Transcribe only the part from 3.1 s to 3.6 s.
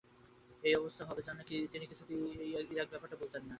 বলতেন না।